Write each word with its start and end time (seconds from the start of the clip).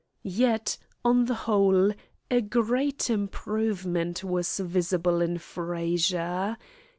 Yet, 0.23 0.79
on 1.05 1.25
the 1.25 1.35
whole, 1.35 1.91
a 2.31 2.41
great 2.41 3.07
improvement 3.11 4.23
was 4.23 4.57
visible 4.57 5.21
in 5.21 5.37
Frazer. 5.37 6.57